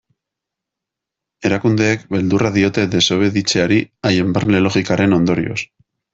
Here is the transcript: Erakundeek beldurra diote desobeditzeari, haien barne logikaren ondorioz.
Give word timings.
Erakundeek 1.49 2.07
beldurra 2.15 2.51
diote 2.57 2.87
desobeditzeari, 2.95 3.79
haien 4.11 4.33
barne 4.39 4.63
logikaren 4.69 5.17
ondorioz. 5.21 5.61